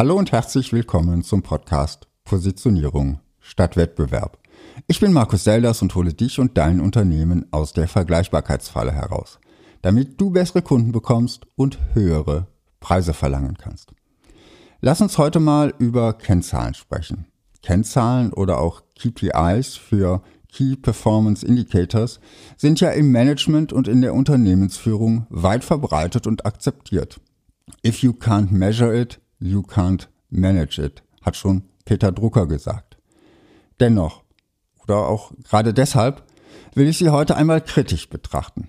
[0.00, 4.38] Hallo und herzlich willkommen zum Podcast Positionierung statt Wettbewerb.
[4.86, 9.38] Ich bin Markus Selders und hole dich und dein Unternehmen aus der Vergleichbarkeitsfalle heraus,
[9.82, 12.46] damit du bessere Kunden bekommst und höhere
[12.80, 13.92] Preise verlangen kannst.
[14.80, 17.26] Lass uns heute mal über Kennzahlen sprechen.
[17.62, 22.20] Kennzahlen oder auch KPIs für Key Performance Indicators
[22.56, 27.20] sind ja im Management und in der Unternehmensführung weit verbreitet und akzeptiert.
[27.86, 32.98] If you can't measure it, you can't manage it, hat schon Peter Drucker gesagt.
[33.80, 34.22] Dennoch,
[34.82, 36.24] oder auch gerade deshalb,
[36.74, 38.68] will ich sie heute einmal kritisch betrachten.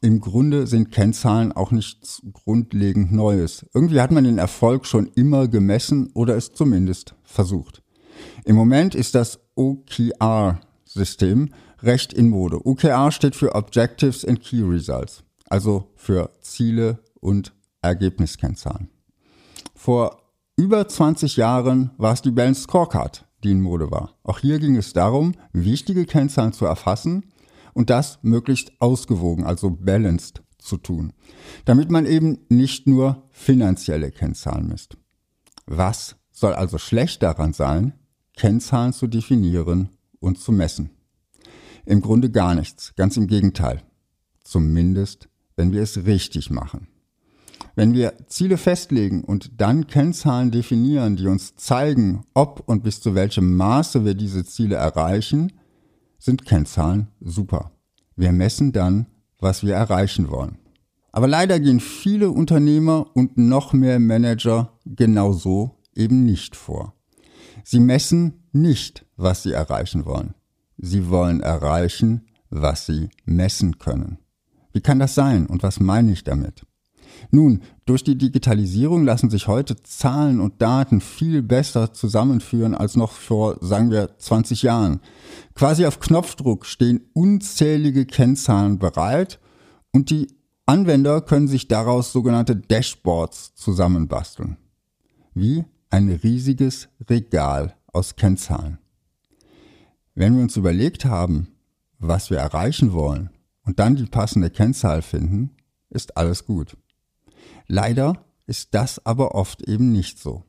[0.00, 3.64] Im Grunde sind Kennzahlen auch nichts grundlegend Neues.
[3.72, 7.82] Irgendwie hat man den Erfolg schon immer gemessen oder es zumindest versucht.
[8.44, 12.66] Im Moment ist das OKR-System recht in Mode.
[12.66, 18.90] OKR steht für Objectives and Key Results, also für Ziele und Ergebniskennzahlen.
[19.84, 20.22] Vor
[20.56, 24.16] über 20 Jahren war es die Balanced Scorecard, die in Mode war.
[24.22, 27.26] Auch hier ging es darum, wichtige Kennzahlen zu erfassen
[27.74, 31.12] und das möglichst ausgewogen, also balanced zu tun,
[31.66, 34.96] damit man eben nicht nur finanzielle Kennzahlen misst.
[35.66, 37.92] Was soll also schlecht daran sein,
[38.38, 40.92] Kennzahlen zu definieren und zu messen?
[41.84, 43.82] Im Grunde gar nichts, ganz im Gegenteil.
[44.44, 46.88] Zumindest, wenn wir es richtig machen.
[47.76, 53.14] Wenn wir Ziele festlegen und dann Kennzahlen definieren, die uns zeigen, ob und bis zu
[53.14, 55.52] welchem Maße wir diese Ziele erreichen,
[56.18, 57.72] sind Kennzahlen super.
[58.16, 59.06] Wir messen dann,
[59.40, 60.58] was wir erreichen wollen.
[61.10, 66.94] Aber leider gehen viele Unternehmer und noch mehr Manager genau so eben nicht vor.
[67.64, 70.34] Sie messen nicht, was sie erreichen wollen.
[70.76, 74.18] Sie wollen erreichen, was sie messen können.
[74.72, 76.66] Wie kann das sein und was meine ich damit?
[77.34, 83.10] Nun, durch die Digitalisierung lassen sich heute Zahlen und Daten viel besser zusammenführen als noch
[83.10, 85.00] vor, sagen wir, 20 Jahren.
[85.56, 89.40] Quasi auf Knopfdruck stehen unzählige Kennzahlen bereit
[89.92, 90.28] und die
[90.66, 94.56] Anwender können sich daraus sogenannte Dashboards zusammenbasteln.
[95.34, 98.78] Wie ein riesiges Regal aus Kennzahlen.
[100.14, 101.48] Wenn wir uns überlegt haben,
[101.98, 103.30] was wir erreichen wollen
[103.64, 105.50] und dann die passende Kennzahl finden,
[105.90, 106.76] ist alles gut.
[107.66, 110.44] Leider ist das aber oft eben nicht so.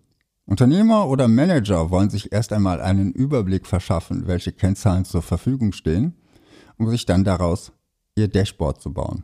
[0.46, 6.14] Unternehmer oder Manager wollen sich erst einmal einen Überblick verschaffen, welche Kennzahlen zur Verfügung stehen,
[6.78, 7.72] um sich dann daraus
[8.16, 9.24] ihr Dashboard zu bauen.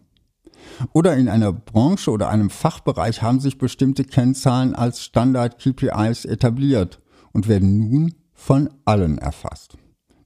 [0.94, 7.02] Oder in einer Branche oder einem Fachbereich haben sich bestimmte Kennzahlen als Standard KPIs etabliert
[7.34, 9.78] und werden nun von allen erfasst.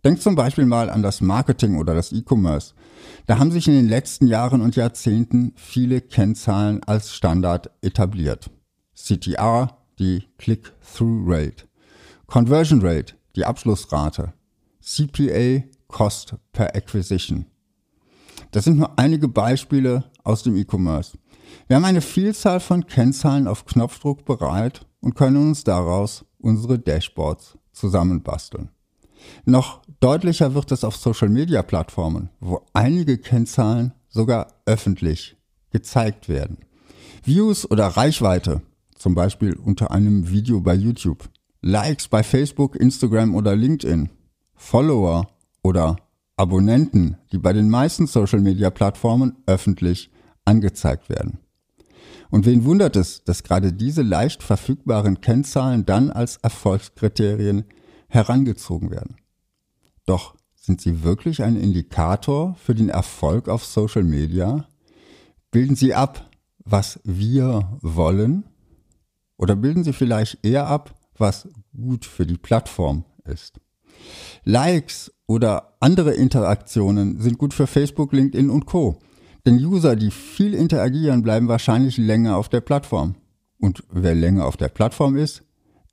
[0.05, 2.75] Denk zum Beispiel mal an das Marketing oder das E-Commerce.
[3.25, 8.51] Da haben sich in den letzten Jahren und Jahrzehnten viele Kennzahlen als Standard etabliert.
[8.93, 11.65] CTR, die Click-Through-Rate.
[12.27, 14.33] Conversion Rate, die Abschlussrate.
[14.79, 17.47] CPA, Cost per Acquisition.
[18.51, 21.17] Das sind nur einige Beispiele aus dem E-Commerce.
[21.67, 27.57] Wir haben eine Vielzahl von Kennzahlen auf Knopfdruck bereit und können uns daraus unsere Dashboards
[27.71, 28.69] zusammenbasteln.
[29.45, 35.37] Noch deutlicher wird es auf Social-Media-Plattformen, wo einige Kennzahlen sogar öffentlich
[35.71, 36.59] gezeigt werden.
[37.23, 38.61] Views oder Reichweite,
[38.95, 41.29] zum Beispiel unter einem Video bei YouTube,
[41.61, 44.09] Likes bei Facebook, Instagram oder LinkedIn,
[44.53, 45.27] Follower
[45.63, 45.97] oder
[46.37, 50.11] Abonnenten, die bei den meisten Social-Media-Plattformen öffentlich
[50.43, 51.39] angezeigt werden.
[52.29, 57.65] Und wen wundert es, dass gerade diese leicht verfügbaren Kennzahlen dann als Erfolgskriterien
[58.07, 59.17] herangezogen werden.
[60.05, 64.67] Doch sind sie wirklich ein Indikator für den Erfolg auf Social Media?
[65.51, 66.29] Bilden sie ab,
[66.63, 68.45] was wir wollen?
[69.37, 73.59] Oder bilden sie vielleicht eher ab, was gut für die Plattform ist?
[74.43, 78.99] Likes oder andere Interaktionen sind gut für Facebook, LinkedIn und Co.
[79.45, 83.15] Denn User, die viel interagieren, bleiben wahrscheinlich länger auf der Plattform.
[83.59, 85.43] Und wer länger auf der Plattform ist,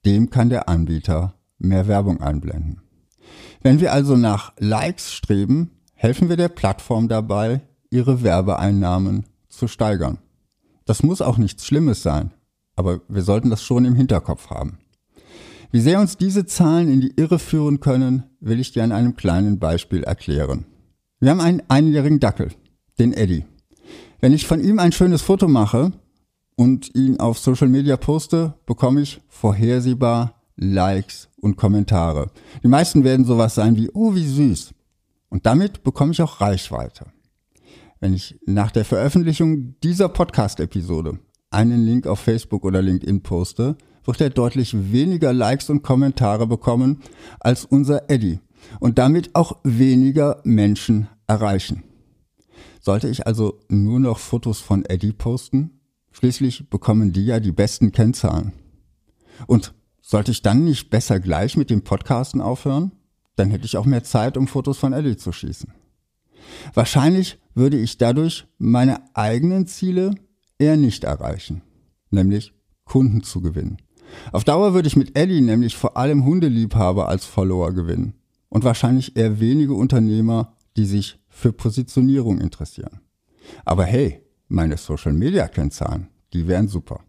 [0.05, 2.81] dem kann der Anbieter mehr Werbung einblenden.
[3.63, 7.61] Wenn wir also nach Likes streben, helfen wir der Plattform dabei,
[7.91, 10.19] ihre Werbeeinnahmen zu steigern.
[10.85, 12.33] Das muss auch nichts Schlimmes sein,
[12.75, 14.79] aber wir sollten das schon im Hinterkopf haben.
[15.71, 19.17] Wie sehr uns diese Zahlen in die Irre führen können, will ich dir an einem
[19.17, 20.67] kleinen Beispiel erklären.
[21.21, 22.51] Wir haben einen einjährigen Dackel,
[22.99, 23.45] den Eddie.
[24.21, 25.93] Wenn ich von ihm ein schönes Foto mache
[26.57, 32.31] und ihn auf Social Media poste, bekomme ich vorhersehbar Likes und Kommentare.
[32.63, 34.73] Die meisten werden sowas sein wie, oh, wie süß.
[35.29, 37.07] Und damit bekomme ich auch Reichweite.
[38.01, 41.19] Wenn ich nach der Veröffentlichung dieser Podcast-Episode
[41.51, 47.01] einen Link auf Facebook oder LinkedIn poste, wird er deutlich weniger Likes und Kommentare bekommen
[47.41, 48.41] als unser Eddie
[48.81, 51.85] und damit auch weniger Menschen erreichen.
[52.81, 55.81] Sollte ich also nur noch Fotos von Eddie posten?
[56.11, 58.53] Schließlich bekommen die ja die besten Kennzahlen.
[59.47, 59.73] Und
[60.03, 62.93] sollte ich dann nicht besser gleich mit dem Podcasten aufhören?
[63.37, 65.73] Dann hätte ich auch mehr Zeit, um Fotos von Eddie zu schießen.
[66.75, 70.15] Wahrscheinlich würde ich dadurch meine eigenen Ziele
[70.59, 71.63] eher nicht erreichen,
[72.11, 72.53] nämlich
[72.85, 73.79] Kunden zu gewinnen.
[74.33, 78.15] Auf Dauer würde ich mit Eddie nämlich vor allem Hundeliebhaber als Follower gewinnen
[78.49, 83.01] und wahrscheinlich eher wenige Unternehmer, die sich für Positionierung interessieren.
[83.65, 87.01] Aber hey, meine Social-Media-Kennzahlen, die wären super.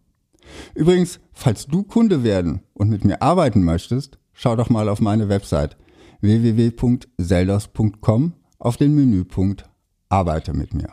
[0.75, 5.29] Übrigens, falls du Kunde werden und mit mir arbeiten möchtest, schau doch mal auf meine
[5.29, 5.77] Website
[6.21, 9.69] www.seldos.com auf den Menüpunkt
[10.09, 10.89] Arbeite mit mir.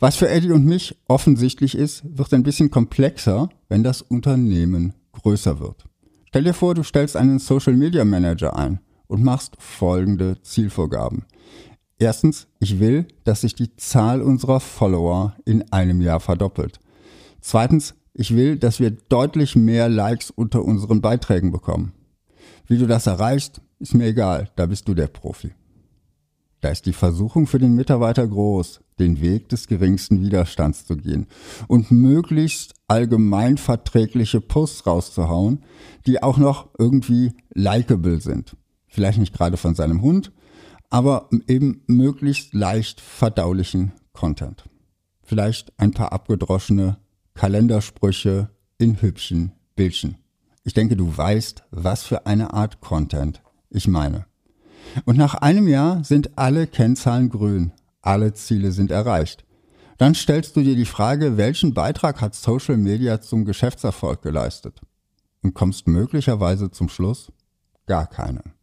[0.00, 5.60] Was für Eddie und mich offensichtlich ist, wird ein bisschen komplexer, wenn das Unternehmen größer
[5.60, 5.84] wird.
[6.28, 11.24] Stell dir vor, du stellst einen Social Media Manager ein und machst folgende Zielvorgaben.
[11.98, 16.80] Erstens, ich will, dass sich die Zahl unserer Follower in einem Jahr verdoppelt.
[17.40, 21.92] Zweitens, ich will, dass wir deutlich mehr Likes unter unseren Beiträgen bekommen.
[22.66, 25.52] Wie du das erreichst, ist mir egal, da bist du der Profi.
[26.60, 31.26] Da ist die Versuchung für den Mitarbeiter groß, den Weg des geringsten Widerstands zu gehen
[31.66, 35.64] und möglichst allgemein verträgliche Posts rauszuhauen,
[36.06, 38.56] die auch noch irgendwie likable sind.
[38.86, 40.32] Vielleicht nicht gerade von seinem Hund,
[40.88, 44.64] aber eben möglichst leicht verdaulichen Content.
[45.22, 46.96] Vielleicht ein paar abgedroschene
[47.34, 50.16] Kalendersprüche in hübschen Bildchen.
[50.62, 54.26] Ich denke, du weißt, was für eine Art Content ich meine.
[55.04, 59.44] Und nach einem Jahr sind alle Kennzahlen grün, alle Ziele sind erreicht.
[59.98, 64.80] Dann stellst du dir die Frage, welchen Beitrag hat Social Media zum Geschäftserfolg geleistet?
[65.42, 67.30] Und kommst möglicherweise zum Schluss,
[67.86, 68.54] gar keinen.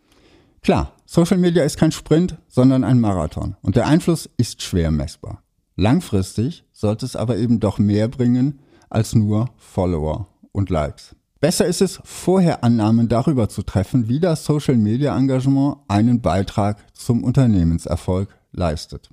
[0.62, 5.44] Klar, Social Media ist kein Sprint, sondern ein Marathon und der Einfluss ist schwer messbar.
[5.76, 8.60] Langfristig sollte es aber eben doch mehr bringen
[8.90, 11.16] als nur Follower und Likes.
[11.40, 16.78] Besser ist es, vorher Annahmen darüber zu treffen, wie das Social Media Engagement einen Beitrag
[16.94, 19.10] zum Unternehmenserfolg leistet.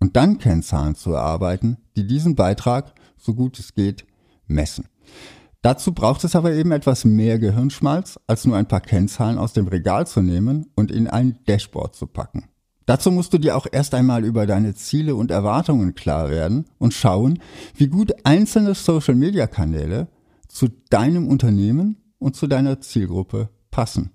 [0.00, 4.04] Und dann Kennzahlen zu erarbeiten, die diesen Beitrag, so gut es geht,
[4.48, 4.86] messen.
[5.60, 9.68] Dazu braucht es aber eben etwas mehr Gehirnschmalz, als nur ein paar Kennzahlen aus dem
[9.68, 12.48] Regal zu nehmen und in ein Dashboard zu packen.
[12.86, 16.94] Dazu musst du dir auch erst einmal über deine Ziele und Erwartungen klar werden und
[16.94, 17.38] schauen,
[17.76, 20.08] wie gut einzelne Social-Media-Kanäle
[20.48, 24.10] zu deinem Unternehmen und zu deiner Zielgruppe passen.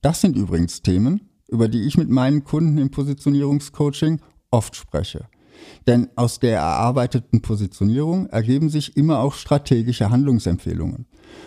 [0.00, 5.28] Das sind übrigens Themen, über die ich mit meinen Kunden im Positionierungscoaching oft spreche.
[5.86, 11.06] Denn aus der erarbeiteten Positionierung ergeben sich immer auch strategische Handlungsempfehlungen.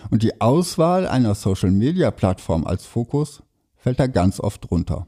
[0.09, 3.41] Und die Auswahl einer Social-Media-Plattform als Fokus
[3.75, 5.07] fällt da ganz oft runter.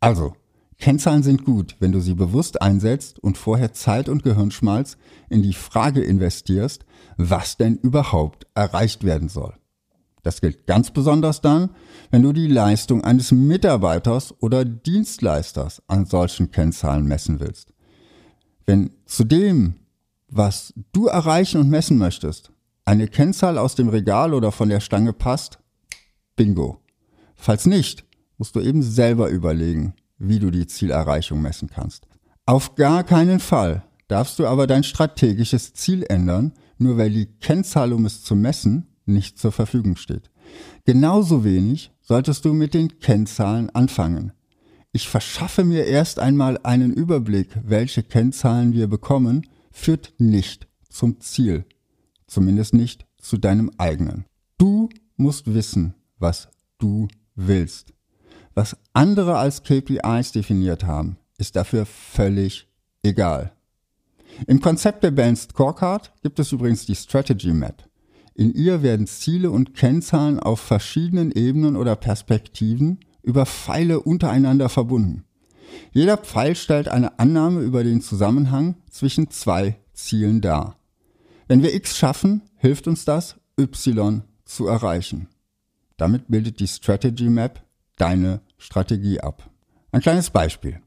[0.00, 0.34] Also,
[0.78, 4.96] Kennzahlen sind gut, wenn du sie bewusst einsetzt und vorher Zeit und Gehirnschmalz
[5.28, 6.84] in die Frage investierst,
[7.16, 9.54] was denn überhaupt erreicht werden soll.
[10.22, 11.70] Das gilt ganz besonders dann,
[12.10, 17.72] wenn du die Leistung eines Mitarbeiters oder Dienstleisters an solchen Kennzahlen messen willst.
[18.66, 19.76] Wenn zu dem,
[20.28, 22.52] was du erreichen und messen möchtest,
[22.84, 25.58] eine Kennzahl aus dem Regal oder von der Stange passt,
[26.36, 26.80] bingo.
[27.34, 28.04] Falls nicht,
[28.36, 32.06] musst du eben selber überlegen, wie du die Zielerreichung messen kannst.
[32.46, 37.92] Auf gar keinen Fall darfst du aber dein strategisches Ziel ändern, nur weil die Kennzahl,
[37.92, 40.30] um es zu messen, nicht zur Verfügung steht.
[40.84, 44.32] Genauso wenig solltest du mit den Kennzahlen anfangen.
[44.92, 51.66] Ich verschaffe mir erst einmal einen Überblick, welche Kennzahlen wir bekommen, führt nicht zum Ziel.
[52.26, 54.24] Zumindest nicht zu deinem eigenen.
[54.56, 56.48] Du musst wissen, was
[56.78, 57.92] du willst.
[58.58, 62.66] Was andere als KPIs definiert haben, ist dafür völlig
[63.04, 63.52] egal.
[64.48, 67.88] Im Konzept der Balanced Scorecard gibt es übrigens die Strategy Map.
[68.34, 75.22] In ihr werden Ziele und Kennzahlen auf verschiedenen Ebenen oder Perspektiven über Pfeile untereinander verbunden.
[75.92, 80.74] Jeder Pfeil stellt eine Annahme über den Zusammenhang zwischen zwei Zielen dar.
[81.46, 85.28] Wenn wir X schaffen, hilft uns das, Y zu erreichen.
[85.96, 87.62] Damit bildet die Strategy Map
[87.98, 89.50] deine Strategie ab.
[89.92, 90.80] Ein kleines Beispiel.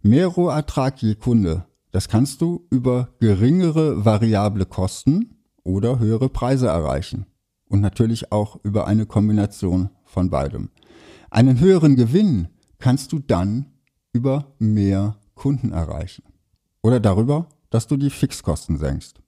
[0.00, 1.66] Mehr Rohertrag je Kunde.
[1.90, 7.26] Das kannst du über geringere variable Kosten oder höhere Preise erreichen.
[7.68, 10.70] Und natürlich auch über eine Kombination von beidem.
[11.30, 13.66] Einen höheren Gewinn kannst du dann
[14.12, 16.22] über mehr Kunden erreichen.
[16.82, 19.20] Oder darüber, dass du die Fixkosten senkst.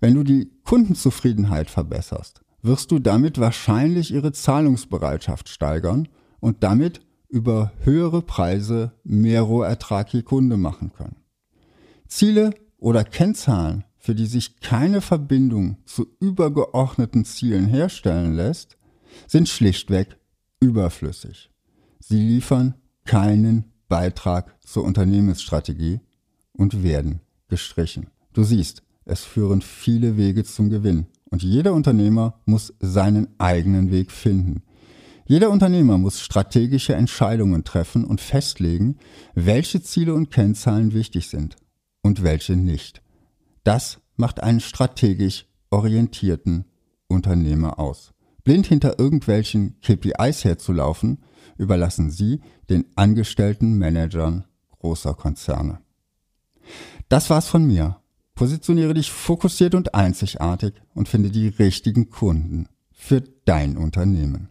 [0.00, 6.08] Wenn du die Kundenzufriedenheit verbesserst, wirst du damit wahrscheinlich ihre Zahlungsbereitschaft steigern
[6.40, 11.16] und damit über höhere Preise mehr Rohertrag je Kunde machen können.
[12.06, 18.78] Ziele oder Kennzahlen, für die sich keine Verbindung zu übergeordneten Zielen herstellen lässt,
[19.26, 20.16] sind schlichtweg
[20.60, 21.50] überflüssig.
[21.98, 26.00] Sie liefern keinen Beitrag zur Unternehmensstrategie
[26.52, 28.08] und werden gestrichen.
[28.32, 34.10] Du siehst, es führen viele Wege zum Gewinn und jeder Unternehmer muss seinen eigenen Weg
[34.12, 34.62] finden.
[35.30, 38.96] Jeder Unternehmer muss strategische Entscheidungen treffen und festlegen,
[39.34, 41.56] welche Ziele und Kennzahlen wichtig sind
[42.00, 43.02] und welche nicht.
[43.62, 46.64] Das macht einen strategisch orientierten
[47.08, 48.14] Unternehmer aus.
[48.42, 51.18] Blind hinter irgendwelchen KPIs herzulaufen,
[51.58, 54.46] überlassen Sie den angestellten Managern
[54.78, 55.80] großer Konzerne.
[57.10, 58.00] Das war's von mir.
[58.34, 64.48] Positioniere dich fokussiert und einzigartig und finde die richtigen Kunden für dein Unternehmen.